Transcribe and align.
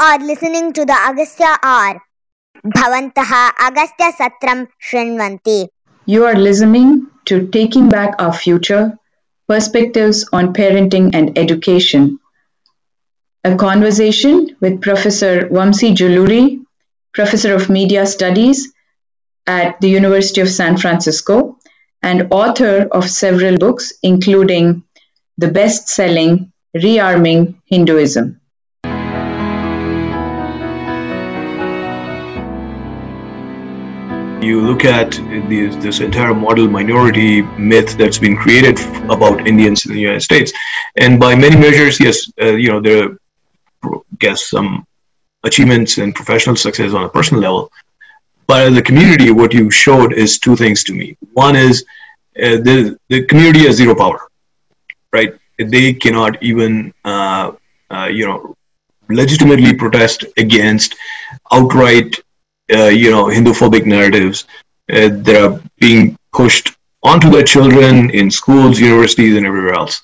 are 0.00 0.18
listening 0.18 0.72
to 0.72 0.86
the 0.86 0.96
Agastya 0.98 1.58
Hour. 1.62 2.00
Bhavantaha 2.64 3.52
Agastya 3.60 4.12
Satram 4.18 4.68
Shrinvanti. 4.82 5.68
You 6.06 6.24
are 6.24 6.36
listening 6.36 7.08
to 7.26 7.48
Taking 7.48 7.90
Back 7.90 8.14
Our 8.18 8.32
Future 8.32 8.98
Perspectives 9.46 10.26
on 10.32 10.54
Parenting 10.54 11.10
and 11.14 11.36
Education. 11.36 12.18
A 13.44 13.56
conversation 13.56 14.56
with 14.60 14.80
Professor 14.80 15.48
Vamsi 15.48 15.94
Juluri, 15.94 16.64
Professor 17.12 17.54
of 17.54 17.68
Media 17.68 18.06
Studies 18.06 18.72
at 19.46 19.82
the 19.82 19.90
University 19.90 20.40
of 20.40 20.48
San 20.48 20.78
Francisco 20.78 21.58
and 22.02 22.28
author 22.30 22.88
of 22.90 23.10
several 23.10 23.58
books, 23.58 23.92
including 24.02 24.82
the 25.36 25.48
best 25.48 25.88
selling 25.88 26.52
Rearming 26.74 27.56
Hinduism. 27.66 28.39
You 34.40 34.62
look 34.62 34.86
at 34.86 35.10
this, 35.50 35.76
this 35.76 36.00
entire 36.00 36.34
model 36.34 36.66
minority 36.66 37.42
myth 37.42 37.98
that's 37.98 38.18
been 38.18 38.36
created 38.36 38.78
about 39.10 39.46
Indians 39.46 39.84
in 39.84 39.92
the 39.92 40.00
United 40.00 40.22
States, 40.22 40.50
and 40.96 41.20
by 41.20 41.34
many 41.34 41.56
measures, 41.56 42.00
yes, 42.00 42.30
uh, 42.40 42.54
you 42.54 42.68
know 42.68 42.80
there 42.80 43.18
are, 43.84 44.00
guess 44.18 44.48
some 44.48 44.86
achievements 45.44 45.98
and 45.98 46.14
professional 46.14 46.56
success 46.56 46.94
on 46.94 47.04
a 47.04 47.08
personal 47.08 47.42
level, 47.42 47.70
but 48.46 48.66
as 48.66 48.76
a 48.78 48.82
community, 48.82 49.30
what 49.30 49.52
you 49.52 49.70
showed 49.70 50.14
is 50.14 50.38
two 50.38 50.56
things 50.56 50.84
to 50.84 50.94
me. 50.94 51.18
One 51.34 51.54
is 51.54 51.84
uh, 52.42 52.56
the 52.68 52.98
the 53.10 53.24
community 53.26 53.66
has 53.66 53.76
zero 53.76 53.94
power, 53.94 54.20
right? 55.12 55.34
They 55.58 55.92
cannot 55.92 56.42
even 56.42 56.94
uh, 57.04 57.52
uh 57.90 58.06
you 58.06 58.26
know 58.26 58.56
legitimately 59.10 59.74
protest 59.74 60.24
against 60.38 60.94
outright 61.52 62.20
uh, 62.72 62.88
you 62.88 63.10
know 63.10 63.26
Hindu-phobic 63.28 63.86
narratives 63.86 64.44
uh, 64.92 65.08
that 65.08 65.36
are 65.36 65.60
being 65.78 66.16
pushed 66.32 66.76
onto 67.02 67.30
their 67.30 67.44
children 67.44 68.10
in 68.10 68.30
schools, 68.30 68.78
universities, 68.78 69.36
and 69.36 69.46
everywhere 69.46 69.74
else. 69.74 70.02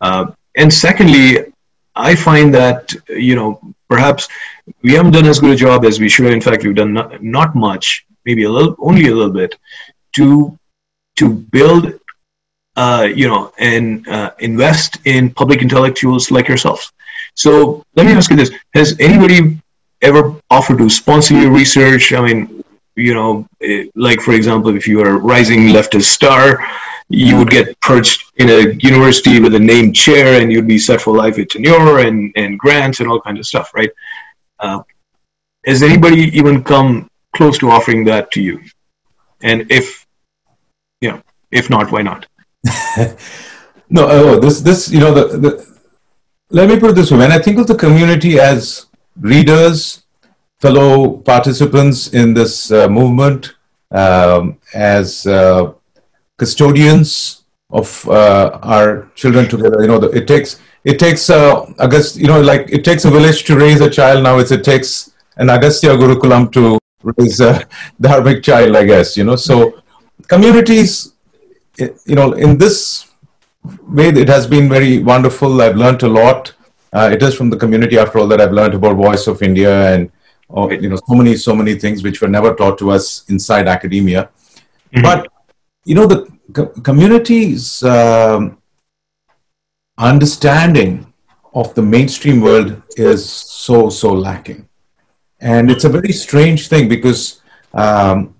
Uh, 0.00 0.26
and 0.56 0.72
secondly, 0.72 1.52
I 1.94 2.14
find 2.14 2.54
that 2.54 2.92
you 3.08 3.34
know 3.34 3.60
perhaps 3.88 4.28
we 4.82 4.92
haven't 4.92 5.12
done 5.12 5.26
as 5.26 5.40
good 5.40 5.52
a 5.52 5.56
job 5.56 5.84
as 5.84 6.00
we 6.00 6.08
should. 6.08 6.32
In 6.32 6.40
fact, 6.40 6.64
we've 6.64 6.74
done 6.74 6.92
not, 6.92 7.22
not 7.22 7.54
much, 7.54 8.04
maybe 8.24 8.44
a 8.44 8.50
little, 8.50 8.74
only 8.78 9.06
a 9.08 9.14
little 9.14 9.32
bit, 9.32 9.56
to 10.16 10.58
to 11.16 11.30
build, 11.30 11.98
uh, 12.76 13.08
you 13.14 13.26
know, 13.28 13.52
and 13.58 14.06
uh, 14.08 14.32
invest 14.40 14.98
in 15.04 15.30
public 15.30 15.62
intellectuals 15.62 16.30
like 16.30 16.48
yourselves. 16.48 16.92
So 17.34 17.82
let 17.94 18.06
me 18.06 18.12
ask 18.12 18.30
you 18.30 18.36
this: 18.36 18.52
Has 18.74 18.96
anybody 19.00 19.58
ever 20.02 20.34
offered 20.50 20.78
to 20.78 20.88
sponsor 20.90 21.34
your 21.34 21.50
research? 21.50 22.12
I 22.12 22.20
mean, 22.20 22.64
you 22.96 23.14
know, 23.14 23.46
eh, 23.60 23.84
like 23.94 24.20
for 24.20 24.32
example, 24.32 24.74
if 24.74 24.86
you 24.86 25.00
are 25.02 25.10
a 25.10 25.18
rising 25.18 25.68
leftist 25.68 26.04
star, 26.04 26.66
you 27.08 27.36
would 27.36 27.50
get 27.50 27.78
perched 27.80 28.32
in 28.36 28.48
a 28.48 28.72
university 28.74 29.38
with 29.38 29.54
a 29.54 29.58
named 29.58 29.94
chair 29.94 30.40
and 30.40 30.50
you'd 30.50 30.66
be 30.66 30.78
set 30.78 31.00
for 31.00 31.16
life 31.16 31.36
with 31.36 31.48
tenure 31.48 32.00
and, 32.00 32.32
and 32.36 32.58
grants 32.58 33.00
and 33.00 33.08
all 33.08 33.20
kinds 33.20 33.38
of 33.38 33.46
stuff, 33.46 33.72
right? 33.74 33.90
Uh, 34.58 34.82
has 35.66 35.82
anybody 35.82 36.22
even 36.36 36.64
come 36.64 37.08
close 37.34 37.58
to 37.58 37.70
offering 37.70 38.04
that 38.04 38.30
to 38.32 38.42
you? 38.42 38.60
And 39.42 39.70
if, 39.70 40.06
you 41.00 41.10
know, 41.10 41.22
if 41.50 41.70
not, 41.70 41.92
why 41.92 42.02
not? 42.02 42.26
no, 43.88 44.08
oh, 44.08 44.40
this, 44.40 44.60
this, 44.60 44.90
you 44.90 44.98
know, 44.98 45.14
the, 45.14 45.38
the, 45.38 45.78
let 46.50 46.68
me 46.68 46.78
put 46.78 46.90
it 46.90 46.94
this 46.94 47.10
way. 47.10 47.18
When 47.18 47.32
I 47.32 47.38
think 47.38 47.58
of 47.58 47.66
the 47.66 47.74
community 47.76 48.40
as 48.40 48.86
readers, 49.20 50.02
fellow 50.60 51.18
participants 51.18 52.08
in 52.14 52.34
this 52.34 52.70
uh, 52.70 52.88
movement, 52.88 53.54
um, 53.90 54.58
as 54.74 55.26
uh, 55.26 55.72
custodians 56.38 57.44
of 57.70 58.08
uh, 58.08 58.58
our 58.62 59.10
children 59.14 59.48
together. 59.48 59.80
You 59.82 59.88
know, 59.88 59.98
the, 59.98 60.10
it 60.10 60.26
takes 60.26 60.60
it 60.84 60.98
takes 60.98 61.28
uh, 61.30 61.66
I 61.78 61.86
guess 61.86 62.16
you 62.16 62.26
know 62.26 62.40
like 62.40 62.70
it 62.70 62.84
takes 62.84 63.04
a 63.04 63.10
village 63.10 63.44
to 63.44 63.56
raise 63.56 63.80
a 63.80 63.90
child. 63.90 64.22
Now 64.22 64.38
it's 64.38 64.50
it 64.50 64.64
takes 64.64 65.12
an 65.36 65.50
Agastya 65.50 65.90
Gurukulam 65.96 66.52
to 66.52 66.78
raise 67.02 67.40
a 67.40 67.66
dharmic 68.00 68.42
child. 68.42 68.76
I 68.76 68.84
guess 68.84 69.16
you 69.16 69.24
know. 69.24 69.36
So 69.36 69.82
communities, 70.28 71.12
you 71.78 72.14
know, 72.14 72.32
in 72.32 72.58
this 72.58 73.06
way, 73.88 74.08
it 74.08 74.28
has 74.28 74.46
been 74.46 74.68
very 74.68 74.98
wonderful. 74.98 75.60
I've 75.60 75.76
learned 75.76 76.02
a 76.02 76.08
lot. 76.08 76.52
Uh, 76.96 77.10
it 77.12 77.22
is 77.22 77.34
from 77.34 77.50
the 77.50 77.56
community, 77.58 77.98
after 77.98 78.18
all, 78.18 78.28
that 78.28 78.40
I've 78.40 78.52
learned 78.52 78.72
about 78.72 78.96
Voice 78.96 79.26
of 79.26 79.42
India 79.42 79.94
and 79.94 80.10
oh, 80.48 80.70
you 80.70 80.88
know 80.88 80.96
so 80.96 81.14
many 81.14 81.36
so 81.36 81.54
many 81.54 81.74
things 81.74 82.02
which 82.02 82.22
were 82.22 82.32
never 82.36 82.54
taught 82.54 82.78
to 82.78 82.90
us 82.90 83.28
inside 83.28 83.68
academia. 83.68 84.22
Mm-hmm. 84.24 85.02
But 85.02 85.28
you 85.84 85.94
know 85.94 86.06
the 86.06 86.20
co- 86.54 86.72
community's 86.88 87.82
um, 87.82 88.56
understanding 89.98 91.12
of 91.52 91.74
the 91.74 91.82
mainstream 91.82 92.40
world 92.40 92.82
is 92.96 93.28
so 93.28 93.90
so 93.90 94.14
lacking, 94.14 94.66
and 95.38 95.70
it's 95.70 95.84
a 95.84 95.90
very 95.98 96.12
strange 96.12 96.68
thing 96.68 96.88
because. 96.88 97.42
Um, 97.74 98.34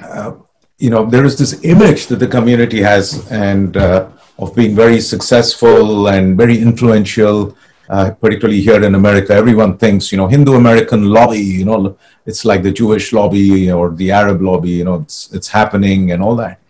uh, 0.00 0.32
you 0.78 0.90
know 0.90 1.06
there 1.06 1.24
is 1.24 1.38
this 1.38 1.64
image 1.64 2.06
that 2.08 2.16
the 2.16 2.26
community 2.28 2.80
has 2.82 3.26
and 3.30 3.78
uh, 3.78 4.10
of 4.38 4.54
being 4.54 4.74
very 4.74 5.00
successful 5.00 6.08
and 6.08 6.36
very 6.36 6.58
influential, 6.58 7.56
uh, 7.88 8.10
particularly 8.10 8.60
here 8.60 8.82
in 8.82 8.94
America. 8.94 9.32
Everyone 9.32 9.78
thinks, 9.78 10.12
you 10.12 10.18
know, 10.18 10.26
Hindu 10.26 10.54
American 10.54 11.06
lobby, 11.06 11.38
you 11.40 11.64
know, 11.64 11.96
it's 12.26 12.44
like 12.44 12.62
the 12.62 12.72
Jewish 12.72 13.12
lobby 13.12 13.70
or 13.70 13.92
the 13.92 14.10
Arab 14.10 14.42
lobby, 14.42 14.70
you 14.70 14.84
know, 14.84 14.96
it's, 14.96 15.32
it's 15.32 15.48
happening 15.48 16.12
and 16.12 16.22
all 16.22 16.36
that. 16.36 16.60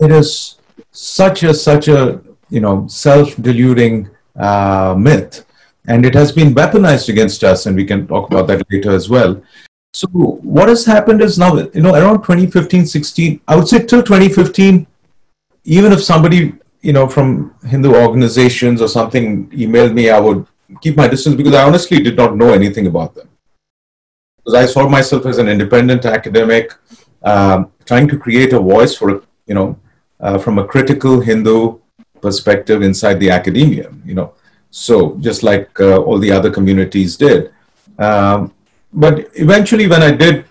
It 0.00 0.10
is 0.10 0.56
such 0.90 1.42
a, 1.44 1.54
such 1.54 1.88
a, 1.88 2.20
you 2.50 2.60
know, 2.60 2.86
self 2.88 3.36
deluding 3.36 4.10
uh, 4.36 4.94
myth. 4.98 5.44
And 5.86 6.06
it 6.06 6.14
has 6.14 6.30
been 6.30 6.54
weaponized 6.54 7.08
against 7.08 7.42
us, 7.42 7.66
and 7.66 7.74
we 7.74 7.84
can 7.84 8.06
talk 8.06 8.30
about 8.30 8.46
that 8.46 8.64
later 8.70 8.92
as 8.92 9.08
well. 9.08 9.42
So, 9.94 10.08
what 10.08 10.68
has 10.68 10.84
happened 10.84 11.20
is 11.20 11.38
now, 11.38 11.56
you 11.56 11.82
know, 11.82 11.94
around 11.94 12.22
2015, 12.22 12.86
16, 12.86 13.40
I 13.48 13.56
would 13.56 13.66
say 13.66 13.84
till 13.84 14.02
2015, 14.02 14.86
even 15.64 15.92
if 15.92 16.02
somebody 16.02 16.54
you 16.82 16.92
know, 16.92 17.08
from 17.08 17.54
Hindu 17.64 17.94
organizations 17.94 18.82
or 18.82 18.88
something 18.88 19.48
emailed 19.50 19.94
me, 19.94 20.10
I 20.10 20.18
would 20.18 20.46
keep 20.80 20.96
my 20.96 21.08
distance 21.08 21.36
because 21.36 21.54
I 21.54 21.62
honestly 21.64 22.02
did 22.02 22.16
not 22.16 22.36
know 22.36 22.52
anything 22.52 22.86
about 22.88 23.14
them. 23.14 23.28
Because 24.38 24.54
I 24.54 24.66
saw 24.66 24.88
myself 24.88 25.24
as 25.26 25.38
an 25.38 25.48
independent 25.48 26.04
academic, 26.04 26.74
um, 27.22 27.70
trying 27.84 28.08
to 28.08 28.18
create 28.18 28.52
a 28.52 28.58
voice 28.58 28.96
for, 28.96 29.22
you 29.46 29.54
know, 29.54 29.78
uh, 30.18 30.38
from 30.38 30.58
a 30.58 30.66
critical 30.66 31.20
Hindu 31.20 31.78
perspective 32.20 32.82
inside 32.82 33.20
the 33.20 33.30
academia, 33.30 33.92
you 34.04 34.14
know. 34.14 34.34
So 34.70 35.16
just 35.18 35.42
like 35.42 35.68
uh, 35.80 35.98
all 36.00 36.18
the 36.18 36.32
other 36.32 36.50
communities 36.50 37.16
did. 37.16 37.52
Um, 37.98 38.52
but 38.92 39.28
eventually, 39.34 39.86
when 39.86 40.02
I 40.02 40.10
did 40.10 40.46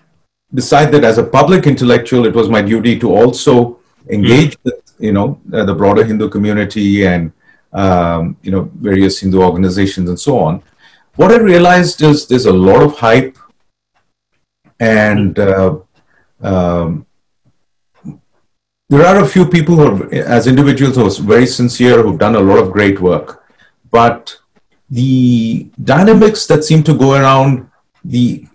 decide 0.54 0.92
that 0.92 1.04
as 1.04 1.18
a 1.18 1.24
public 1.24 1.66
intellectual, 1.66 2.24
it 2.26 2.34
was 2.34 2.48
my 2.48 2.62
duty 2.62 2.98
to 3.00 3.14
also 3.14 3.80
engage 4.08 4.52
mm-hmm. 4.58 4.70
with 4.70 4.81
you 5.02 5.12
know 5.12 5.40
uh, 5.52 5.64
the 5.64 5.74
broader 5.74 6.04
Hindu 6.04 6.28
community 6.28 7.06
and 7.06 7.32
um, 7.72 8.36
you 8.42 8.50
know 8.50 8.70
various 8.74 9.18
Hindu 9.20 9.42
organizations 9.42 10.08
and 10.08 10.18
so 10.18 10.38
on. 10.38 10.62
What 11.16 11.32
I 11.32 11.38
realized 11.38 12.00
is 12.02 12.26
there's 12.26 12.46
a 12.46 12.52
lot 12.52 12.82
of 12.82 12.96
hype, 12.96 13.36
and 14.80 15.38
uh, 15.38 15.78
um, 16.40 17.06
there 18.88 19.06
are 19.06 19.24
a 19.24 19.28
few 19.28 19.46
people 19.46 19.76
who, 19.76 19.86
are, 19.86 20.14
as 20.14 20.46
individuals, 20.46 20.96
who 20.96 21.06
are 21.06 21.26
very 21.26 21.46
sincere, 21.46 22.02
who've 22.02 22.18
done 22.18 22.36
a 22.36 22.40
lot 22.40 22.58
of 22.58 22.72
great 22.72 23.00
work, 23.00 23.44
but 23.90 24.38
the 24.88 25.70
dynamics 25.82 26.46
that 26.46 26.64
seem 26.64 26.82
to 26.84 26.94
go 26.94 27.14
around 27.14 27.68
the 28.04 28.46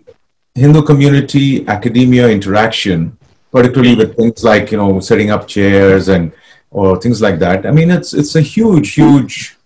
Hindu 0.54 0.82
community 0.82 1.66
academia 1.68 2.28
interaction 2.28 3.18
particularly 3.50 3.94
with 3.94 4.16
things 4.16 4.44
like 4.44 4.70
you 4.70 4.78
know 4.78 5.00
setting 5.00 5.30
up 5.30 5.46
chairs 5.46 6.08
and 6.08 6.32
or 6.70 7.00
things 7.00 7.20
like 7.20 7.38
that. 7.38 7.66
I 7.66 7.70
mean, 7.70 7.90
it's 7.90 8.14
it's 8.14 8.34
a 8.36 8.40
huge, 8.40 8.94
huge. 8.94 9.56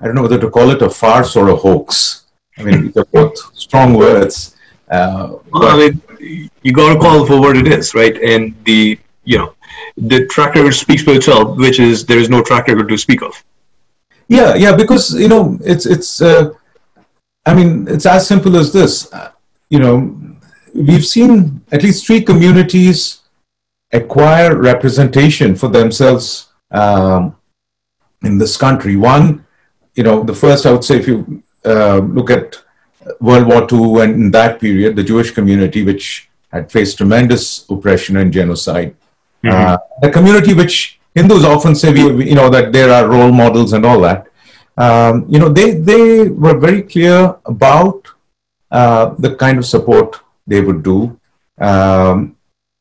I 0.00 0.06
don't 0.06 0.14
know 0.14 0.22
whether 0.22 0.38
to 0.38 0.50
call 0.50 0.70
it 0.70 0.82
a 0.82 0.90
farce 0.90 1.36
or 1.36 1.48
a 1.48 1.56
hoax. 1.56 2.24
I 2.56 2.62
mean, 2.62 2.90
they're 2.92 3.04
both 3.04 3.36
strong 3.56 3.94
words. 3.94 4.56
Uh, 4.90 5.36
well, 5.52 5.68
I 5.68 5.76
mean, 5.76 6.50
you 6.62 6.72
got 6.72 6.94
to 6.94 7.00
call 7.00 7.24
it 7.24 7.28
for 7.28 7.40
what 7.40 7.56
it 7.56 7.68
is, 7.68 7.94
right? 7.94 8.16
And 8.16 8.54
the 8.64 8.98
you 9.24 9.38
know, 9.38 9.54
the 9.96 10.26
track 10.26 10.54
record 10.54 10.74
speaks 10.74 11.02
for 11.02 11.12
itself, 11.12 11.56
which 11.58 11.80
is 11.80 12.06
there 12.06 12.18
is 12.18 12.30
no 12.30 12.42
track 12.42 12.68
record 12.68 12.88
to 12.88 12.98
speak 12.98 13.22
of. 13.22 13.44
Yeah, 14.28 14.54
yeah, 14.54 14.74
because 14.76 15.14
you 15.14 15.28
know, 15.28 15.58
it's 15.62 15.86
it's. 15.86 16.20
Uh, 16.20 16.50
I 17.46 17.54
mean, 17.54 17.88
it's 17.88 18.04
as 18.04 18.26
simple 18.26 18.56
as 18.56 18.72
this. 18.72 19.10
Uh, 19.12 19.32
you 19.70 19.78
know, 19.78 20.14
we've 20.74 21.06
seen 21.06 21.62
at 21.72 21.82
least 21.82 22.06
three 22.06 22.22
communities 22.22 23.17
acquire 23.92 24.56
representation 24.56 25.54
for 25.54 25.68
themselves 25.68 26.48
um, 26.70 27.36
in 28.22 28.38
this 28.38 28.56
country. 28.56 28.96
One, 28.96 29.46
you 29.94 30.02
know, 30.02 30.22
the 30.22 30.34
first 30.34 30.66
I 30.66 30.72
would 30.72 30.84
say, 30.84 30.98
if 30.98 31.08
you 31.08 31.42
uh, 31.64 31.98
look 31.98 32.30
at 32.30 32.56
World 33.20 33.46
War 33.46 33.66
II 33.70 34.02
and 34.02 34.14
in 34.14 34.30
that 34.32 34.60
period, 34.60 34.96
the 34.96 35.04
Jewish 35.04 35.30
community, 35.30 35.82
which 35.84 36.28
had 36.52 36.70
faced 36.70 36.98
tremendous 36.98 37.68
oppression 37.68 38.16
and 38.16 38.32
genocide, 38.32 38.94
mm-hmm. 39.42 39.48
uh, 39.48 39.78
a 40.02 40.10
community 40.10 40.54
which 40.54 41.00
Hindus 41.14 41.44
often 41.44 41.74
say, 41.74 41.92
we, 41.92 42.28
you 42.28 42.34
know, 42.34 42.48
that 42.50 42.72
there 42.72 42.90
are 42.90 43.08
role 43.08 43.32
models 43.32 43.72
and 43.72 43.84
all 43.84 44.00
that. 44.00 44.28
Um, 44.76 45.26
you 45.28 45.38
know, 45.38 45.48
they, 45.48 45.72
they 45.74 46.28
were 46.28 46.56
very 46.56 46.82
clear 46.82 47.36
about 47.44 48.06
uh, 48.70 49.14
the 49.18 49.34
kind 49.34 49.58
of 49.58 49.66
support 49.66 50.20
they 50.46 50.60
would 50.60 50.82
do. 50.82 51.18
Um, 51.58 52.36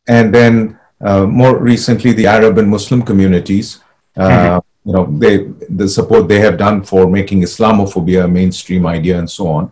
and 0.08 0.34
then 0.34 0.77
more 1.02 1.58
recently, 1.58 2.14
the 2.14 2.28
Arab 2.28 2.58
and 2.58 2.70
Muslim 2.70 3.02
communities, 3.02 3.80
uh, 4.16 4.30
mm-hmm. 4.30 4.90
you 4.90 4.94
know, 4.94 5.06
they, 5.18 5.38
the 5.70 5.88
support 5.88 6.28
they 6.28 6.40
have 6.40 6.58
done 6.58 6.84
for 6.84 7.08
making 7.08 7.42
Islamophobia 7.42 8.26
a 8.26 8.28
mainstream 8.28 8.86
idea 8.86 9.20
and 9.20 9.30
so 9.30 9.48
on. 9.48 9.72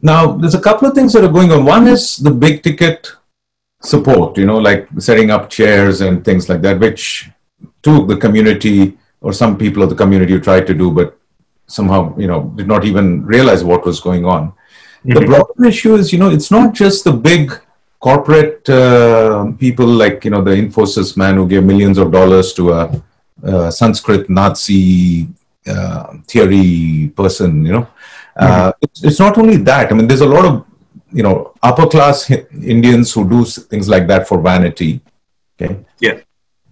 Now, 0.00 0.32
there's 0.32 0.54
a 0.54 0.60
couple 0.60 0.88
of 0.88 0.94
things 0.94 1.12
that 1.12 1.24
are 1.24 1.32
going 1.32 1.50
on. 1.50 1.64
One 1.64 1.88
is 1.88 2.16
the 2.16 2.30
big 2.30 2.62
ticket 2.62 3.10
support, 3.82 4.36
you 4.36 4.46
know, 4.46 4.58
like 4.58 4.88
setting 4.98 5.30
up 5.30 5.50
chairs 5.50 6.00
and 6.00 6.24
things 6.24 6.48
like 6.48 6.62
that, 6.62 6.78
which 6.78 7.30
to 7.82 8.06
the 8.06 8.16
community 8.16 8.98
or 9.20 9.32
some 9.32 9.56
people 9.58 9.82
of 9.82 9.90
the 9.90 9.96
community 9.96 10.38
tried 10.38 10.66
to 10.66 10.74
do, 10.74 10.90
but 10.90 11.18
somehow, 11.66 12.16
you 12.16 12.26
know, 12.26 12.52
did 12.56 12.68
not 12.68 12.84
even 12.84 13.24
realize 13.24 13.64
what 13.64 13.84
was 13.84 14.00
going 14.00 14.24
on. 14.24 14.52
Mm-hmm. 15.04 15.14
The 15.14 15.26
broader 15.26 15.64
issue 15.64 15.94
is, 15.94 16.12
you 16.12 16.18
know, 16.18 16.30
it's 16.30 16.50
not 16.50 16.74
just 16.74 17.04
the 17.04 17.12
big 17.12 17.58
corporate 18.00 18.68
uh, 18.68 19.52
people 19.58 19.86
like, 19.86 20.24
you 20.24 20.30
know, 20.30 20.42
the 20.42 20.52
Infosys 20.52 21.16
man 21.16 21.34
who 21.34 21.48
gave 21.48 21.64
millions 21.64 21.98
of 21.98 22.12
dollars 22.12 22.52
to 22.54 22.72
a, 22.72 23.02
a 23.42 23.72
Sanskrit 23.72 24.30
Nazi 24.30 25.28
uh, 25.66 26.14
theory 26.26 27.12
person, 27.14 27.64
you 27.64 27.72
know. 27.72 27.88
Uh, 28.36 28.72
it's, 28.80 29.04
it's, 29.04 29.18
not 29.18 29.36
only 29.36 29.56
that. 29.56 29.90
I 29.90 29.94
mean, 29.94 30.06
there's 30.06 30.20
a 30.20 30.26
lot 30.26 30.44
of 30.44 30.64
you 31.12 31.22
know 31.22 31.54
upper 31.62 31.86
class 31.86 32.30
Indians 32.30 33.12
who 33.12 33.28
do 33.28 33.44
things 33.44 33.88
like 33.88 34.06
that 34.06 34.28
for 34.28 34.40
vanity. 34.40 35.00
Okay. 35.60 35.84
Yeah. 35.98 36.20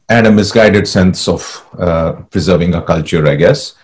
And 0.09 0.29
a 0.29 0.31
misguided 0.31 0.87
sense 0.87 1.27
of 1.27 1.67
uh, 1.77 2.13
preserving 2.31 2.75
a 2.75 2.83
culture, 2.83 3.27
I 3.27 3.35
guess. 3.35 3.75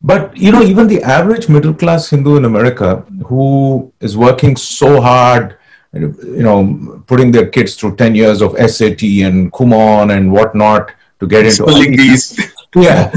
But 0.00 0.36
you 0.36 0.52
know, 0.52 0.62
even 0.62 0.86
the 0.86 1.02
average 1.02 1.48
middle 1.48 1.74
class 1.74 2.10
Hindu 2.10 2.36
in 2.36 2.44
America 2.44 2.98
who 3.26 3.92
is 4.00 4.16
working 4.16 4.56
so 4.56 5.00
hard, 5.00 5.57
you 5.92 6.42
know, 6.42 7.02
putting 7.06 7.30
their 7.30 7.48
kids 7.48 7.74
through 7.76 7.96
ten 7.96 8.14
years 8.14 8.42
of 8.42 8.52
SAT 8.58 9.02
and 9.02 9.52
Kumon 9.52 10.16
and 10.16 10.30
whatnot 10.30 10.92
to 11.20 11.26
get 11.26 11.46
into 11.46 11.64
these. 11.64 12.38
Yeah. 12.74 13.12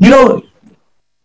You 0.00 0.08
know, 0.10 0.42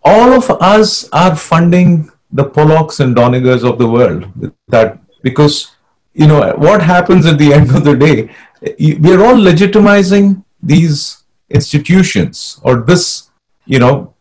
all 0.03 0.33
of 0.33 0.49
us 0.61 1.07
are 1.13 1.33
funding 1.33 2.11
the 2.29 2.43
Pollocks 2.43 2.99
and 2.99 3.15
Donigers 3.15 3.67
of 3.67 3.77
the 3.77 3.87
world. 3.87 4.27
That 4.67 4.99
because 5.21 5.71
you 6.13 6.27
know 6.27 6.53
what 6.57 6.81
happens 6.81 7.25
at 7.25 7.37
the 7.37 7.53
end 7.53 7.73
of 7.73 7.85
the 7.85 7.95
day, 7.95 8.29
we 8.77 9.13
are 9.13 9.23
all 9.23 9.35
legitimizing 9.35 10.43
these 10.61 11.23
institutions 11.49 12.59
or 12.63 12.81
this, 12.81 13.29
you 13.65 13.79
know, 13.79 14.13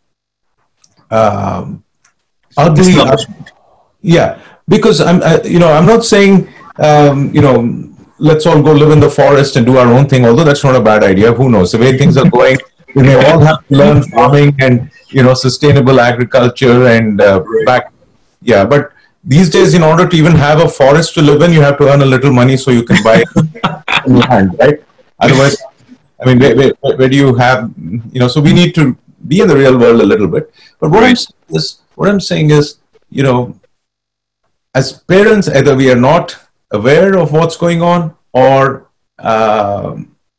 um, 1.10 1.84
ugly. 2.56 2.94
yeah, 4.00 4.40
because 4.68 5.00
I'm, 5.00 5.22
uh, 5.22 5.38
you 5.44 5.58
know, 5.58 5.72
I'm 5.72 5.86
not 5.86 6.04
saying, 6.04 6.51
um, 6.78 7.34
you 7.34 7.40
know, 7.40 7.88
let's 8.18 8.46
all 8.46 8.62
go 8.62 8.72
live 8.72 8.90
in 8.90 9.00
the 9.00 9.10
forest 9.10 9.56
and 9.56 9.66
do 9.66 9.76
our 9.78 9.88
own 9.88 10.08
thing. 10.08 10.24
Although 10.24 10.44
that's 10.44 10.64
not 10.64 10.76
a 10.76 10.80
bad 10.80 11.02
idea. 11.02 11.32
Who 11.32 11.50
knows? 11.50 11.72
The 11.72 11.78
way 11.78 11.98
things 11.98 12.16
are 12.16 12.28
going, 12.28 12.56
we 12.94 13.02
may 13.02 13.14
all 13.14 13.40
have 13.40 13.66
to 13.68 13.74
learn 13.74 14.02
farming 14.02 14.54
and 14.60 14.90
you 15.08 15.22
know 15.22 15.34
sustainable 15.34 16.00
agriculture 16.00 16.86
and 16.88 17.20
uh, 17.20 17.42
back 17.66 17.92
yeah 18.40 18.64
but 18.64 18.92
these 19.24 19.48
days 19.50 19.74
in 19.74 19.82
order 19.82 20.06
to 20.08 20.16
even 20.16 20.34
have 20.34 20.60
a 20.60 20.68
forest 20.68 21.14
to 21.14 21.22
live 21.22 21.42
in 21.42 21.52
you 21.52 21.60
have 21.60 21.78
to 21.78 21.88
earn 21.90 22.02
a 22.02 22.10
little 22.14 22.32
money 22.32 22.56
so 22.56 22.70
you 22.70 22.82
can 22.82 23.02
buy 23.02 23.22
land 24.06 24.56
right 24.58 24.82
otherwise 25.20 25.56
i 26.20 26.26
mean 26.26 26.38
where, 26.38 26.56
where, 26.56 26.96
where, 26.96 27.08
do 27.08 27.16
you 27.16 27.34
have 27.34 27.70
you 28.12 28.20
know 28.20 28.28
so 28.28 28.40
we 28.40 28.52
need 28.52 28.74
to 28.74 28.96
be 29.28 29.40
in 29.40 29.48
the 29.48 29.56
real 29.56 29.78
world 29.78 30.00
a 30.00 30.08
little 30.12 30.26
bit 30.26 30.52
but 30.80 30.90
what 30.90 31.02
right. 31.02 31.10
i'm 31.10 31.16
saying 31.16 31.50
is 31.50 31.78
what 31.94 32.08
i'm 32.08 32.20
saying 32.20 32.50
is 32.50 32.78
you 33.10 33.22
know 33.22 33.54
as 34.74 34.92
parents 35.14 35.48
either 35.48 35.76
we 35.76 35.90
are 35.90 36.02
not 36.10 36.36
aware 36.72 37.16
of 37.18 37.32
what's 37.32 37.56
going 37.56 37.82
on 37.82 38.14
or 38.32 38.88
uh, 39.18 39.96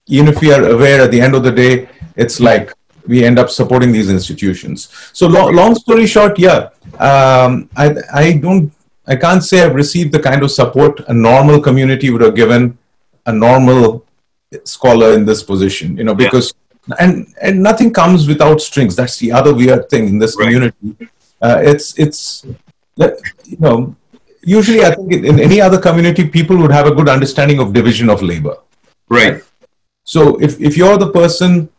even 0.08 0.28
if 0.28 0.42
we 0.42 0.52
are 0.52 0.64
aware 0.70 1.02
at 1.02 1.12
the 1.12 1.22
end 1.22 1.36
of 1.36 1.44
the 1.44 1.52
day 1.52 1.88
it's 2.16 2.40
like 2.40 2.74
we 3.08 3.24
end 3.26 3.40
up 3.40 3.50
supporting 3.50 3.92
these 3.92 4.10
institutions. 4.10 4.90
So 5.14 5.28
long, 5.28 5.56
long 5.56 5.76
story 5.76 6.08
short, 6.08 6.40
yeah, 6.40 6.70
um, 7.00 7.70
I, 7.76 7.96
I 8.14 8.34
don't, 8.34 8.72
I 9.06 9.16
can't 9.16 9.44
say 9.44 9.64
I've 9.64 9.76
received 9.76 10.14
the 10.14 10.20
kind 10.20 10.44
of 10.44 10.52
support 10.52 11.02
a 11.08 11.14
normal 11.14 11.60
community 11.60 12.10
would 12.10 12.22
have 12.22 12.36
given 12.36 12.78
a 13.26 13.34
normal 13.34 14.06
scholar 14.64 15.14
in 15.14 15.26
this 15.26 15.44
position, 15.44 15.98
you 15.98 16.04
know, 16.04 16.16
because, 16.16 16.54
yeah. 16.88 16.96
and, 17.00 17.28
and 17.42 17.62
nothing 17.62 17.92
comes 17.92 18.28
without 18.28 18.62
strings. 18.62 18.96
That's 18.96 19.18
the 19.18 19.32
other 19.32 19.54
weird 19.54 19.90
thing 19.90 20.08
in 20.08 20.18
this 20.20 20.38
right. 20.38 20.46
community. 20.46 21.10
Uh, 21.42 21.62
it's, 21.62 21.98
it's, 22.00 22.46
you 22.96 23.58
know, 23.60 23.96
usually 24.44 24.84
I 24.84 24.94
think 24.94 25.13
in 25.13 25.40
any 25.40 25.60
other 25.62 25.80
community, 25.80 26.28
people 26.28 26.57
would 26.57 26.72
have 26.72 26.88
a 26.88 26.94
good 26.94 27.10
understanding 27.10 27.60
of 27.60 27.74
division 27.74 28.10
of 28.10 28.22
labor. 28.22 28.57
Right. 29.10 29.42
So 30.04 30.38
if, 30.42 30.60
if 30.60 30.75
you're 30.78 30.98
the 30.98 31.12
person 31.12 31.69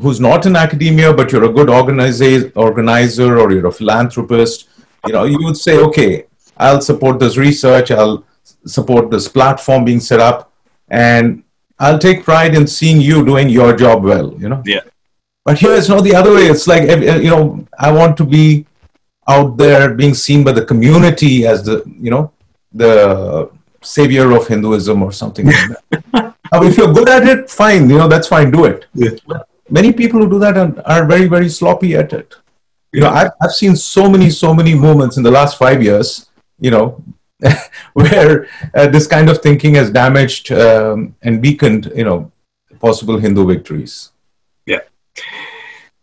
who's 0.00 0.20
not 0.20 0.46
in 0.46 0.56
academia, 0.56 1.12
but 1.12 1.32
you're 1.32 1.44
a 1.44 1.52
good 1.52 1.70
organizer, 1.70 2.52
organizer 2.54 3.38
or 3.38 3.52
you're 3.52 3.66
a 3.66 3.72
philanthropist, 3.72 4.68
you 5.06 5.12
know, 5.12 5.24
you 5.24 5.38
would 5.44 5.56
say, 5.56 5.78
okay, 5.78 6.24
I'll 6.56 6.80
support 6.80 7.18
this 7.18 7.36
research, 7.36 7.90
I'll 7.90 8.24
support 8.66 9.10
this 9.10 9.28
platform 9.28 9.84
being 9.84 10.00
set 10.00 10.20
up, 10.20 10.52
and 10.88 11.42
I'll 11.78 11.98
take 11.98 12.24
pride 12.24 12.54
in 12.54 12.66
seeing 12.66 13.00
you 13.00 13.24
doing 13.24 13.48
your 13.48 13.76
job 13.76 14.02
well, 14.02 14.34
you 14.38 14.48
know? 14.48 14.62
Yeah. 14.64 14.80
But 15.44 15.58
here 15.58 15.74
it's 15.74 15.88
not 15.88 16.02
the 16.02 16.14
other 16.14 16.34
way. 16.34 16.46
It's 16.46 16.66
like, 16.66 16.82
eh, 16.82 16.98
eh, 16.98 17.16
you 17.18 17.30
know, 17.30 17.66
I 17.78 17.92
want 17.92 18.16
to 18.16 18.24
be 18.24 18.66
out 19.28 19.56
there 19.56 19.94
being 19.94 20.14
seen 20.14 20.44
by 20.44 20.52
the 20.52 20.64
community 20.64 21.46
as 21.46 21.64
the, 21.64 21.82
you 22.00 22.10
know, 22.10 22.32
the 22.72 23.50
savior 23.82 24.30
of 24.32 24.46
Hinduism 24.46 25.02
or 25.02 25.12
something 25.12 25.46
like 25.46 25.68
that. 25.90 26.12
now, 26.52 26.62
if 26.62 26.76
you're 26.76 26.92
good 26.92 27.08
at 27.08 27.26
it, 27.26 27.50
fine, 27.50 27.88
you 27.90 27.98
know, 27.98 28.08
that's 28.08 28.28
fine, 28.28 28.50
do 28.50 28.64
it. 28.64 28.86
Yeah 28.94 29.10
many 29.68 29.92
people 29.92 30.20
who 30.20 30.30
do 30.30 30.38
that 30.38 30.56
are, 30.56 30.72
are 30.86 31.06
very, 31.06 31.26
very 31.26 31.48
sloppy 31.48 31.96
at 31.96 32.12
it. 32.12 32.34
You 32.92 33.00
know, 33.00 33.10
I've, 33.10 33.30
I've 33.42 33.52
seen 33.52 33.76
so 33.76 34.08
many, 34.08 34.30
so 34.30 34.54
many 34.54 34.74
moments 34.74 35.16
in 35.16 35.22
the 35.22 35.30
last 35.30 35.58
five 35.58 35.82
years, 35.82 36.30
you 36.60 36.70
know, 36.70 37.02
where 37.92 38.48
uh, 38.74 38.86
this 38.88 39.06
kind 39.06 39.28
of 39.28 39.42
thinking 39.42 39.74
has 39.74 39.90
damaged 39.90 40.50
um, 40.52 41.14
and 41.22 41.42
weakened, 41.42 41.92
you 41.94 42.04
know, 42.04 42.32
possible 42.80 43.18
Hindu 43.18 43.46
victories. 43.46 44.12
Yeah. 44.64 44.80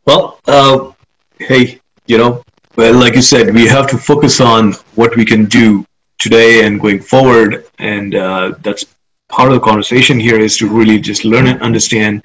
Well, 0.05 0.39
uh, 0.45 0.91
hey, 1.39 1.79
you 2.05 2.17
know, 2.17 2.43
well, 2.75 2.93
like 2.95 3.15
you 3.15 3.21
said, 3.21 3.53
we 3.53 3.67
have 3.67 3.87
to 3.87 3.97
focus 3.97 4.41
on 4.41 4.73
what 4.95 5.15
we 5.15 5.25
can 5.25 5.45
do 5.45 5.85
today 6.17 6.65
and 6.65 6.79
going 6.79 6.99
forward, 6.99 7.65
and 7.79 8.15
uh, 8.15 8.53
that's 8.61 8.85
part 9.29 9.49
of 9.49 9.55
the 9.55 9.59
conversation 9.59 10.19
here 10.19 10.39
is 10.39 10.57
to 10.57 10.67
really 10.67 10.99
just 10.99 11.25
learn 11.25 11.47
and 11.47 11.61
understand 11.61 12.23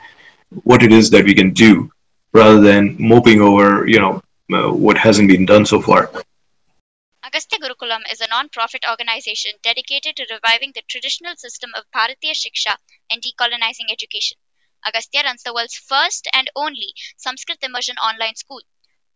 what 0.64 0.82
it 0.82 0.92
is 0.92 1.10
that 1.10 1.24
we 1.24 1.34
can 1.34 1.52
do 1.52 1.90
rather 2.32 2.60
than 2.60 2.96
moping 2.98 3.40
over, 3.40 3.86
you 3.86 3.98
know, 3.98 4.22
uh, 4.52 4.72
what 4.72 4.96
hasn't 4.96 5.28
been 5.28 5.44
done 5.44 5.66
so 5.66 5.80
far. 5.80 6.10
Agastya 7.24 7.58
Gurukulam 7.58 8.00
is 8.10 8.22
a 8.22 8.28
non-profit 8.28 8.84
organization 8.88 9.52
dedicated 9.62 10.16
to 10.16 10.26
reviving 10.30 10.72
the 10.74 10.82
traditional 10.88 11.36
system 11.36 11.70
of 11.76 11.84
Bharatiya 11.94 12.32
Shiksha 12.32 12.76
and 13.10 13.20
decolonizing 13.20 13.92
education. 13.92 14.38
Agastya 14.86 15.22
runs 15.24 15.42
the 15.42 15.52
world's 15.52 15.74
first 15.74 16.26
and 16.32 16.50
only 16.56 16.94
Sanskrit 17.18 17.58
immersion 17.62 17.96
online 17.96 18.36
school. 18.36 18.62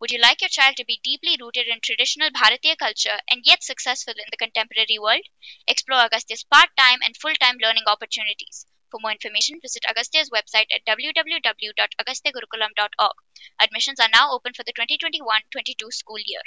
Would 0.03 0.11
you 0.11 0.19
like 0.19 0.41
your 0.41 0.49
child 0.49 0.75
to 0.79 0.85
be 0.85 0.99
deeply 1.05 1.37
rooted 1.41 1.69
in 1.69 1.79
traditional 1.81 2.31
Bharatiya 2.31 2.77
culture 2.77 3.21
and 3.31 3.43
yet 3.45 3.63
successful 3.63 4.15
in 4.17 4.25
the 4.33 4.37
contemporary 4.37 4.99
world? 5.01 5.23
Explore 5.69 6.07
Agastya's 6.07 6.43
part-time 6.43 6.99
and 7.05 7.17
full-time 7.17 7.59
learning 7.63 7.85
opportunities. 7.87 8.67
For 8.91 8.99
more 9.01 9.13
information, 9.13 9.61
visit 9.63 9.85
Agastya's 9.89 10.29
website 10.29 10.67
at 10.75 10.85
www.agastyagurukulam.org. 10.89 13.17
Admissions 13.61 14.01
are 14.01 14.09
now 14.13 14.33
open 14.33 14.55
for 14.55 14.65
the 14.65 14.73
2021-22 14.73 15.93
school 15.93 16.19
year. 16.19 16.43